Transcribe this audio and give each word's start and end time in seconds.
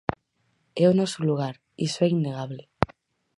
É 0.83 0.85
o 0.91 0.97
noso 0.99 1.19
lugar, 1.29 1.55
iso 1.87 1.99
é 2.05 2.07
innegable. 2.15 2.63